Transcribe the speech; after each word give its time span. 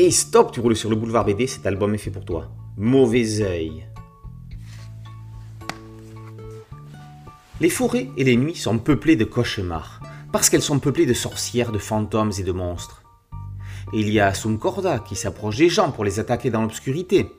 Et 0.00 0.12
stop, 0.12 0.52
tu 0.52 0.60
roules 0.60 0.76
sur 0.76 0.90
le 0.90 0.94
boulevard 0.94 1.24
BD, 1.24 1.48
cet 1.48 1.66
album 1.66 1.92
est 1.92 1.98
fait 1.98 2.12
pour 2.12 2.24
toi. 2.24 2.46
Mauvais 2.76 3.40
œil. 3.40 3.84
Les 7.60 7.68
forêts 7.68 8.08
et 8.16 8.22
les 8.22 8.36
nuits 8.36 8.54
sont 8.54 8.78
peuplées 8.78 9.16
de 9.16 9.24
cauchemars, 9.24 10.00
parce 10.30 10.50
qu'elles 10.50 10.62
sont 10.62 10.78
peuplées 10.78 11.04
de 11.04 11.14
sorcières, 11.14 11.72
de 11.72 11.80
fantômes 11.80 12.30
et 12.38 12.44
de 12.44 12.52
monstres. 12.52 13.02
Il 13.92 14.08
y 14.08 14.20
a 14.20 14.32
Sumcorda 14.34 15.00
qui 15.00 15.16
s'approche 15.16 15.56
des 15.56 15.68
gens 15.68 15.90
pour 15.90 16.04
les 16.04 16.20
attaquer 16.20 16.50
dans 16.50 16.62
l'obscurité. 16.62 17.32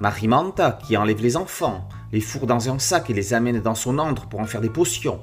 Marimanta 0.00 0.78
qui 0.86 0.96
enlève 0.96 1.20
les 1.20 1.36
enfants, 1.36 1.88
les 2.12 2.20
fourre 2.20 2.46
dans 2.46 2.68
un 2.68 2.78
sac 2.78 3.10
et 3.10 3.14
les 3.14 3.34
amène 3.34 3.60
dans 3.60 3.74
son 3.74 3.98
antre 3.98 4.28
pour 4.28 4.38
en 4.38 4.46
faire 4.46 4.60
des 4.60 4.70
potions. 4.70 5.18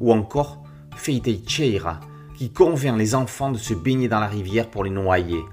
Ou 0.00 0.12
encore 0.12 0.64
Feiteicheira 0.96 2.00
qui 2.34 2.50
convainc 2.50 2.98
les 2.98 3.14
enfants 3.14 3.52
de 3.52 3.58
se 3.58 3.72
baigner 3.72 4.08
dans 4.08 4.18
la 4.18 4.26
rivière 4.26 4.68
pour 4.68 4.82
les 4.82 4.90
noyer. 4.90 5.44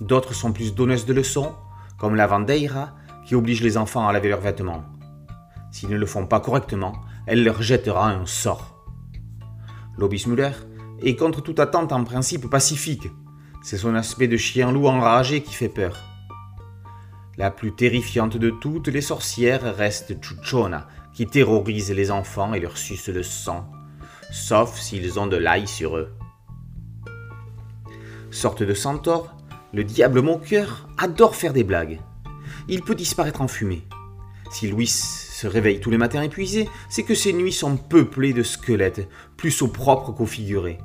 D'autres 0.00 0.34
sont 0.34 0.52
plus 0.52 0.74
donneuses 0.74 1.06
de 1.06 1.12
leçons, 1.12 1.54
comme 1.98 2.14
la 2.14 2.26
Vandeira 2.26 2.94
qui 3.26 3.34
oblige 3.34 3.62
les 3.62 3.76
enfants 3.76 4.08
à 4.08 4.12
laver 4.12 4.28
leurs 4.28 4.40
vêtements. 4.40 4.84
S'ils 5.70 5.90
ne 5.90 5.98
le 5.98 6.06
font 6.06 6.26
pas 6.26 6.40
correctement, 6.40 6.94
elle 7.26 7.44
leur 7.44 7.60
jettera 7.60 8.10
un 8.10 8.24
sort. 8.24 8.84
Lobismuller 9.98 10.52
est 11.02 11.16
contre 11.16 11.42
toute 11.42 11.60
attente 11.60 11.92
en 11.92 12.04
principe 12.04 12.48
pacifique. 12.48 13.08
C'est 13.62 13.76
son 13.76 13.94
aspect 13.94 14.28
de 14.28 14.36
chien-loup 14.36 14.86
enragé 14.86 15.42
qui 15.42 15.52
fait 15.52 15.68
peur. 15.68 15.96
La 17.36 17.50
plus 17.50 17.72
terrifiante 17.72 18.36
de 18.36 18.50
toutes 18.50 18.88
les 18.88 19.00
sorcières 19.00 19.76
reste 19.76 20.22
Chuchona, 20.22 20.88
qui 21.12 21.26
terrorise 21.26 21.92
les 21.92 22.10
enfants 22.10 22.54
et 22.54 22.60
leur 22.60 22.76
suce 22.76 23.08
le 23.08 23.22
sang, 23.22 23.70
sauf 24.30 24.78
s'ils 24.78 25.18
ont 25.18 25.26
de 25.26 25.36
l'ail 25.36 25.66
sur 25.66 25.96
eux. 25.96 26.14
Sorte 28.30 28.62
de 28.62 28.74
centaure, 28.74 29.36
le 29.72 29.84
diable 29.84 30.22
moqueur 30.22 30.88
adore 30.96 31.36
faire 31.36 31.52
des 31.52 31.64
blagues. 31.64 32.00
Il 32.68 32.82
peut 32.82 32.94
disparaître 32.94 33.42
en 33.42 33.48
fumée. 33.48 33.82
Si 34.50 34.68
Louis 34.68 34.86
se 34.86 35.46
réveille 35.46 35.80
tous 35.80 35.90
les 35.90 35.98
matins 35.98 36.22
épuisé, 36.22 36.68
c'est 36.88 37.02
que 37.02 37.14
ses 37.14 37.32
nuits 37.32 37.52
sont 37.52 37.76
peuplées 37.76 38.32
de 38.32 38.42
squelettes, 38.42 39.08
plus 39.36 39.60
au 39.60 39.68
propre 39.68 40.12
qu'au 40.12 40.26
figuré. 40.26 40.78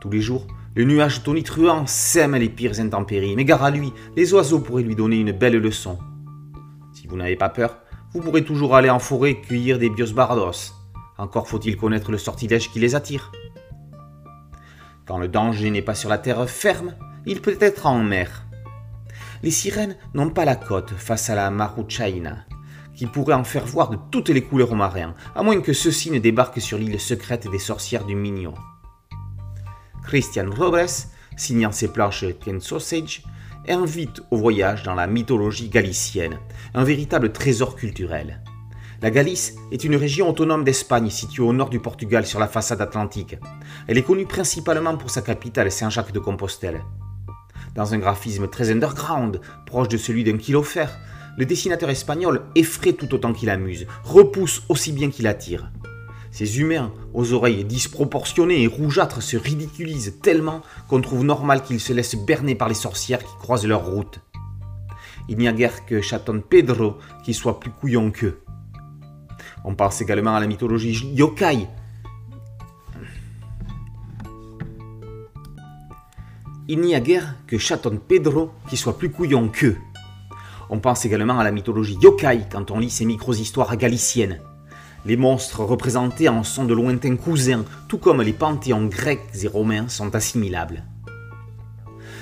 Tous 0.00 0.10
les 0.10 0.22
jours, 0.22 0.46
le 0.74 0.84
nuage 0.84 1.22
tonitruant 1.22 1.86
sème 1.86 2.36
les 2.36 2.48
pires 2.48 2.80
intempéries, 2.80 3.36
mais 3.36 3.44
gare 3.44 3.64
à 3.64 3.70
lui, 3.70 3.92
les 4.16 4.32
oiseaux 4.32 4.60
pourraient 4.60 4.82
lui 4.82 4.96
donner 4.96 5.16
une 5.16 5.32
belle 5.32 5.58
leçon. 5.58 5.98
Si 6.94 7.06
vous 7.06 7.16
n'avez 7.16 7.36
pas 7.36 7.50
peur, 7.50 7.78
vous 8.12 8.20
pourrez 8.20 8.44
toujours 8.44 8.74
aller 8.74 8.90
en 8.90 8.98
forêt 8.98 9.40
cueillir 9.40 9.78
des 9.78 9.90
biosbardos. 9.90 10.72
Encore 11.18 11.48
faut-il 11.48 11.76
connaître 11.76 12.10
le 12.10 12.18
sortilège 12.18 12.70
qui 12.70 12.78
les 12.78 12.94
attire. 12.94 13.30
Quand 15.06 15.18
le 15.18 15.28
danger 15.28 15.70
n'est 15.70 15.82
pas 15.82 15.94
sur 15.94 16.08
la 16.08 16.18
terre 16.18 16.48
ferme, 16.48 16.94
il 17.26 17.40
peut 17.40 17.58
être 17.60 17.86
en 17.86 18.02
mer. 18.02 18.46
Les 19.42 19.50
sirènes 19.50 19.96
n'ont 20.14 20.30
pas 20.30 20.44
la 20.44 20.56
côte 20.56 20.90
face 20.90 21.30
à 21.30 21.34
la 21.34 21.50
Maruchaina, 21.50 22.44
qui 22.94 23.06
pourrait 23.06 23.34
en 23.34 23.44
faire 23.44 23.64
voir 23.64 23.90
de 23.90 23.98
toutes 24.10 24.28
les 24.28 24.42
couleurs 24.42 24.72
aux 24.72 24.76
marins, 24.76 25.14
à 25.34 25.42
moins 25.42 25.60
que 25.60 25.72
ceux-ci 25.72 26.10
ne 26.10 26.18
débarquent 26.18 26.60
sur 26.60 26.78
l'île 26.78 27.00
secrète 27.00 27.50
des 27.50 27.58
sorcières 27.58 28.04
du 28.04 28.14
Mignon. 28.14 28.54
Christian 30.04 30.50
Robles, 30.50 30.86
signant 31.36 31.72
ses 31.72 31.88
planches 31.88 32.24
Ken 32.40 32.60
Sausage, 32.60 33.22
invite 33.68 34.20
au 34.30 34.36
voyage 34.36 34.82
dans 34.82 34.94
la 34.94 35.06
mythologie 35.06 35.68
galicienne, 35.68 36.38
un 36.74 36.84
véritable 36.84 37.32
trésor 37.32 37.76
culturel. 37.76 38.42
La 39.02 39.10
Galice 39.10 39.54
est 39.72 39.84
une 39.84 39.96
région 39.96 40.28
autonome 40.28 40.64
d'Espagne 40.64 41.08
située 41.08 41.42
au 41.42 41.54
nord 41.54 41.70
du 41.70 41.80
Portugal 41.80 42.26
sur 42.26 42.38
la 42.38 42.48
façade 42.48 42.82
atlantique. 42.82 43.38
Elle 43.88 43.96
est 43.96 44.02
connue 44.02 44.26
principalement 44.26 44.96
pour 44.98 45.08
sa 45.08 45.22
capitale 45.22 45.72
Saint-Jacques 45.72 46.12
de 46.12 46.18
Compostelle. 46.18 46.82
Dans 47.74 47.94
un 47.94 47.98
graphisme 47.98 48.48
très 48.48 48.70
underground, 48.70 49.40
proche 49.66 49.88
de 49.88 49.96
celui 49.96 50.24
d'un 50.24 50.36
kilofer, 50.36 50.86
le 51.38 51.46
dessinateur 51.46 51.90
espagnol 51.90 52.42
effraie 52.54 52.92
tout 52.92 53.14
autant 53.14 53.32
qu'il 53.32 53.50
amuse, 53.50 53.86
repousse 54.04 54.62
aussi 54.68 54.92
bien 54.92 55.10
qu'il 55.10 55.26
attire. 55.26 55.70
Ces 56.32 56.60
humains, 56.60 56.92
aux 57.12 57.32
oreilles 57.32 57.64
disproportionnées 57.64 58.62
et 58.62 58.66
rougeâtres, 58.66 59.22
se 59.22 59.36
ridiculisent 59.36 60.18
tellement 60.22 60.62
qu'on 60.88 61.00
trouve 61.00 61.24
normal 61.24 61.62
qu'ils 61.62 61.80
se 61.80 61.92
laissent 61.92 62.14
berner 62.14 62.54
par 62.54 62.68
les 62.68 62.74
sorcières 62.74 63.24
qui 63.24 63.36
croisent 63.38 63.66
leur 63.66 63.86
route. 63.86 64.20
Il 65.28 65.38
n'y 65.38 65.48
a 65.48 65.52
guère 65.52 65.86
que 65.86 66.00
Chaton 66.00 66.42
Pedro 66.46 66.96
qui 67.24 67.34
soit 67.34 67.60
plus 67.60 67.70
couillon 67.70 68.10
qu'eux. 68.10 68.42
On 69.64 69.74
pense 69.74 70.00
également 70.00 70.34
à 70.34 70.40
la 70.40 70.46
mythologie 70.46 71.12
yokai. 71.14 71.68
Il 76.72 76.78
n'y 76.82 76.94
a 76.94 77.00
guère 77.00 77.34
que 77.48 77.58
Chaton 77.58 77.98
Pedro 78.06 78.52
qui 78.68 78.76
soit 78.76 78.96
plus 78.96 79.10
couillon 79.10 79.48
qu'eux. 79.48 79.76
On 80.68 80.78
pense 80.78 81.04
également 81.04 81.40
à 81.40 81.42
la 81.42 81.50
mythologie 81.50 81.98
yokai 82.00 82.42
quand 82.48 82.70
on 82.70 82.78
lit 82.78 82.90
ces 82.90 83.04
micro-histoires 83.04 83.76
galiciennes. 83.76 84.38
Les 85.04 85.16
monstres 85.16 85.64
représentés 85.64 86.28
en 86.28 86.44
sont 86.44 86.64
de 86.64 86.72
lointains 86.72 87.16
cousins, 87.16 87.64
tout 87.88 87.98
comme 87.98 88.22
les 88.22 88.32
panthéons 88.32 88.86
grecs 88.86 89.18
et 89.42 89.48
romains 89.48 89.88
sont 89.88 90.14
assimilables. 90.14 90.84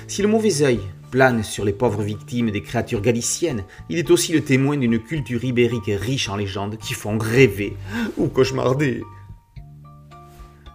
Si 0.07 0.23
le 0.23 0.27
mauvais 0.27 0.63
œil 0.63 0.79
plane 1.11 1.43
sur 1.43 1.63
les 1.63 1.73
pauvres 1.73 2.01
victimes 2.01 2.49
des 2.49 2.63
créatures 2.63 3.01
galiciennes, 3.01 3.65
il 3.87 3.99
est 3.99 4.09
aussi 4.09 4.33
le 4.33 4.43
témoin 4.43 4.77
d'une 4.77 4.97
culture 4.97 5.43
ibérique 5.43 5.91
riche 5.95 6.27
en 6.27 6.37
légendes 6.37 6.77
qui 6.77 6.95
font 6.95 7.19
rêver 7.19 7.77
ou 8.17 8.29
cauchemarder. 8.29 9.03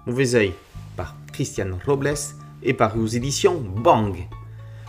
Mauvais 0.07 0.37
œil 0.37 0.53
par 0.97 1.17
Christian 1.33 1.77
Robles 1.84 2.15
et 2.65 2.75
paru 2.75 3.01
aux 3.01 3.07
éditions 3.07 3.61
Bang. 3.61 4.17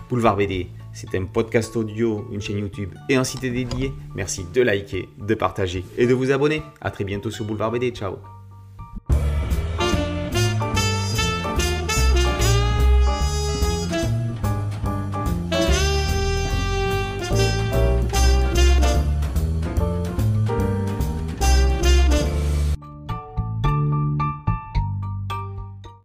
Boulevard 0.10 0.38
BD, 0.38 0.68
c'est 0.94 1.16
un 1.16 1.26
podcast 1.26 1.76
audio, 1.76 2.28
une 2.32 2.42
chaîne 2.42 2.60
YouTube 2.60 2.94
et 3.10 3.16
un 3.16 3.24
site 3.24 3.42
dédié. 3.42 3.92
Merci 4.16 4.46
de 4.54 4.62
liker, 4.62 5.10
de 5.18 5.34
partager 5.34 5.84
et 5.98 6.08
de 6.08 6.14
vous 6.14 6.32
abonner. 6.32 6.62
A 6.82 6.92
très 6.92 7.04
bientôt 7.04 7.32
sur 7.32 7.46
Boulevard 7.46 7.72
BD. 7.72 7.92
Ciao 7.92 8.35